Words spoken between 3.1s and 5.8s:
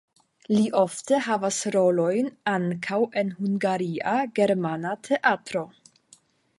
en Hungaria Germana Teatro.